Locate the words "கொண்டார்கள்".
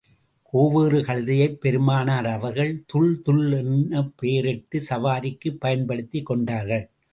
6.25-6.85